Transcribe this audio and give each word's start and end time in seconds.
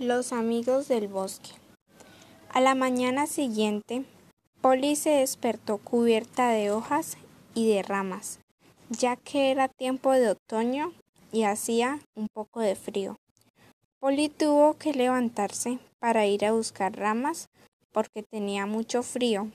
Los 0.00 0.32
amigos 0.32 0.88
del 0.88 1.06
bosque. 1.06 1.50
A 2.48 2.60
la 2.60 2.74
mañana 2.74 3.28
siguiente, 3.28 4.04
Polly 4.60 4.96
se 4.96 5.10
despertó 5.10 5.78
cubierta 5.78 6.48
de 6.48 6.72
hojas 6.72 7.16
y 7.54 7.68
de 7.68 7.84
ramas, 7.84 8.40
ya 8.90 9.14
que 9.14 9.52
era 9.52 9.68
tiempo 9.68 10.10
de 10.10 10.30
otoño 10.30 10.92
y 11.30 11.44
hacía 11.44 12.00
un 12.16 12.26
poco 12.26 12.58
de 12.58 12.74
frío. 12.74 13.14
Polly 14.00 14.30
tuvo 14.30 14.74
que 14.74 14.94
levantarse 14.94 15.78
para 16.00 16.26
ir 16.26 16.44
a 16.44 16.50
buscar 16.50 16.96
ramas 16.96 17.48
porque 17.92 18.24
tenía 18.24 18.66
mucho 18.66 19.04
frío 19.04 19.52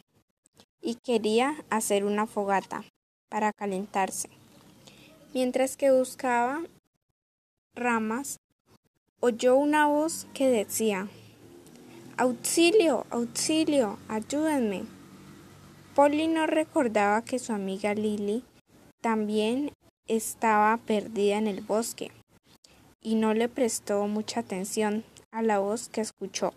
y 0.81 0.95
quería 1.03 1.65
hacer 1.69 2.05
una 2.05 2.27
fogata 2.27 2.85
para 3.27 3.51
calentarse. 3.51 4.29
Mientras 5.33 5.75
que 5.75 5.91
buscaba 5.91 6.61
ramas, 7.75 8.39
oyó 9.21 9.57
una 9.57 9.87
voz 9.87 10.27
que 10.33 10.49
decía, 10.49 11.07
Auxilio, 12.17 13.05
auxilio, 13.09 13.99
ayúdenme. 14.07 14.83
Polly 15.95 16.27
no 16.27 16.47
recordaba 16.47 17.21
que 17.23 17.39
su 17.39 17.51
amiga 17.51 17.93
Lily 17.93 18.43
también 19.01 19.71
estaba 20.07 20.77
perdida 20.77 21.37
en 21.37 21.47
el 21.47 21.61
bosque 21.61 22.11
y 23.01 23.15
no 23.15 23.33
le 23.33 23.49
prestó 23.49 24.07
mucha 24.07 24.41
atención 24.41 25.03
a 25.31 25.41
la 25.41 25.59
voz 25.59 25.89
que 25.89 26.01
escuchó. 26.01 26.53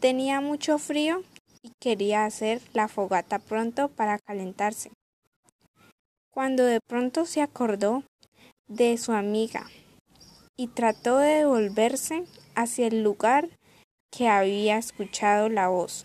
Tenía 0.00 0.40
mucho 0.40 0.78
frío 0.78 1.22
y 1.62 1.72
quería 1.80 2.24
hacer 2.24 2.60
la 2.72 2.88
fogata 2.88 3.38
pronto 3.38 3.88
para 3.88 4.18
calentarse. 4.18 4.90
Cuando 6.30 6.64
de 6.64 6.80
pronto 6.80 7.26
se 7.26 7.42
acordó 7.42 8.04
de 8.68 8.96
su 8.98 9.12
amiga 9.12 9.66
y 10.58 10.66
trató 10.66 11.18
de 11.18 11.36
devolverse 11.38 12.24
hacia 12.56 12.88
el 12.88 13.02
lugar 13.02 13.48
que 14.10 14.28
había 14.28 14.76
escuchado 14.76 15.48
la 15.48 15.68
voz. 15.68 16.04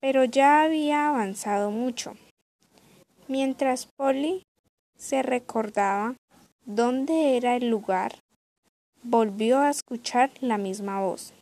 Pero 0.00 0.24
ya 0.24 0.62
había 0.62 1.08
avanzado 1.08 1.70
mucho. 1.70 2.14
Mientras 3.26 3.88
Polly 3.96 4.42
se 4.98 5.22
recordaba 5.22 6.14
dónde 6.66 7.38
era 7.38 7.56
el 7.56 7.70
lugar, 7.70 8.18
volvió 9.02 9.60
a 9.60 9.70
escuchar 9.70 10.30
la 10.40 10.58
misma 10.58 11.00
voz. 11.00 11.32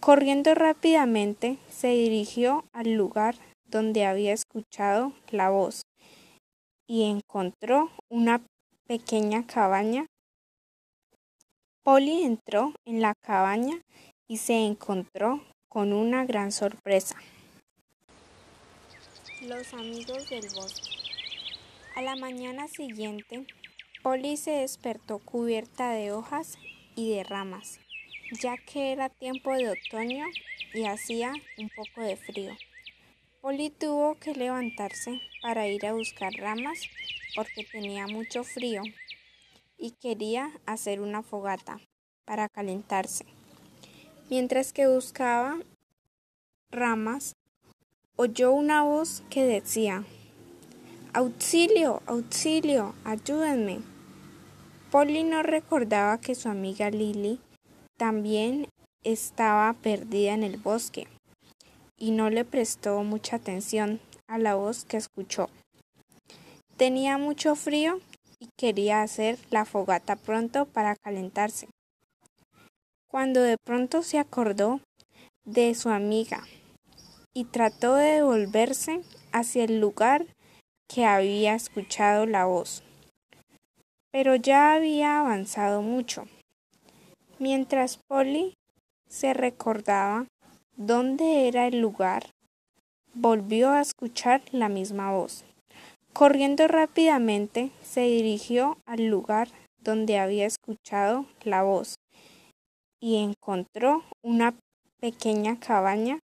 Corriendo 0.00 0.56
rápidamente, 0.56 1.58
se 1.70 1.88
dirigió 1.88 2.64
al 2.72 2.94
lugar 2.94 3.36
donde 3.66 4.04
había 4.04 4.32
escuchado 4.32 5.12
la 5.30 5.50
voz 5.50 5.82
y 6.88 7.04
encontró 7.04 7.90
una 8.10 8.42
pequeña 8.88 9.46
cabaña 9.46 10.06
Polly 11.84 12.22
entró 12.22 12.72
en 12.84 13.02
la 13.02 13.12
cabaña 13.16 13.82
y 14.28 14.36
se 14.36 14.54
encontró 14.54 15.44
con 15.68 15.92
una 15.92 16.24
gran 16.24 16.52
sorpresa. 16.52 17.16
Los 19.40 19.74
amigos 19.74 20.30
del 20.30 20.46
bosque. 20.54 20.90
A 21.96 22.02
la 22.02 22.14
mañana 22.14 22.68
siguiente, 22.68 23.48
Polly 24.00 24.36
se 24.36 24.52
despertó 24.52 25.18
cubierta 25.18 25.90
de 25.90 26.12
hojas 26.12 26.56
y 26.94 27.16
de 27.16 27.24
ramas, 27.24 27.80
ya 28.40 28.56
que 28.58 28.92
era 28.92 29.08
tiempo 29.08 29.52
de 29.52 29.70
otoño 29.70 30.26
y 30.74 30.84
hacía 30.84 31.32
un 31.58 31.68
poco 31.74 32.00
de 32.00 32.16
frío. 32.16 32.52
Polly 33.40 33.70
tuvo 33.70 34.14
que 34.20 34.34
levantarse 34.34 35.20
para 35.42 35.66
ir 35.66 35.84
a 35.84 35.94
buscar 35.94 36.32
ramas 36.34 36.78
porque 37.34 37.64
tenía 37.64 38.06
mucho 38.06 38.44
frío 38.44 38.82
y 39.82 39.90
quería 39.90 40.52
hacer 40.64 41.00
una 41.00 41.24
fogata 41.24 41.80
para 42.24 42.48
calentarse. 42.48 43.26
Mientras 44.30 44.72
que 44.72 44.86
buscaba 44.86 45.58
ramas, 46.70 47.34
oyó 48.14 48.52
una 48.52 48.84
voz 48.84 49.24
que 49.28 49.44
decía, 49.44 50.04
Auxilio, 51.12 52.00
auxilio, 52.06 52.94
ayúdenme. 53.02 53.80
Polly 54.92 55.24
no 55.24 55.42
recordaba 55.42 56.18
que 56.18 56.36
su 56.36 56.48
amiga 56.48 56.88
Lily 56.88 57.40
también 57.96 58.68
estaba 59.02 59.72
perdida 59.72 60.32
en 60.32 60.44
el 60.44 60.58
bosque 60.58 61.08
y 61.98 62.12
no 62.12 62.30
le 62.30 62.44
prestó 62.44 63.02
mucha 63.02 63.36
atención 63.36 64.00
a 64.28 64.38
la 64.38 64.54
voz 64.54 64.84
que 64.84 64.96
escuchó. 64.96 65.50
Tenía 66.76 67.18
mucho 67.18 67.56
frío 67.56 68.00
quería 68.62 69.02
hacer 69.02 69.40
la 69.50 69.64
fogata 69.64 70.14
pronto 70.14 70.66
para 70.66 70.94
calentarse. 70.94 71.66
Cuando 73.08 73.42
de 73.42 73.56
pronto 73.58 74.04
se 74.04 74.20
acordó 74.20 74.80
de 75.44 75.74
su 75.74 75.88
amiga 75.88 76.44
y 77.34 77.46
trató 77.46 77.96
de 77.96 78.12
devolverse 78.12 79.00
hacia 79.32 79.64
el 79.64 79.80
lugar 79.80 80.26
que 80.86 81.04
había 81.04 81.56
escuchado 81.56 82.24
la 82.24 82.44
voz. 82.44 82.84
Pero 84.12 84.36
ya 84.36 84.74
había 84.74 85.18
avanzado 85.18 85.82
mucho. 85.82 86.28
Mientras 87.40 87.98
Polly 88.06 88.54
se 89.08 89.34
recordaba 89.34 90.26
dónde 90.76 91.48
era 91.48 91.66
el 91.66 91.80
lugar, 91.80 92.30
volvió 93.12 93.70
a 93.70 93.80
escuchar 93.80 94.40
la 94.52 94.68
misma 94.68 95.10
voz. 95.10 95.44
Corriendo 96.12 96.68
rápidamente, 96.68 97.70
se 97.82 98.02
dirigió 98.02 98.76
al 98.86 99.06
lugar 99.06 99.48
donde 99.78 100.18
había 100.18 100.46
escuchado 100.46 101.24
la 101.42 101.62
voz 101.62 101.94
y 103.00 103.16
encontró 103.16 104.04
una 104.22 104.54
pequeña 105.00 105.58
cabaña. 105.58 106.18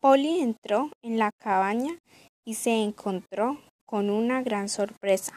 Polly 0.00 0.40
entró 0.40 0.90
en 1.02 1.18
la 1.18 1.30
cabaña 1.38 1.98
y 2.46 2.54
se 2.54 2.82
encontró 2.82 3.60
con 3.86 4.08
una 4.08 4.42
gran 4.42 4.70
sorpresa. 4.70 5.34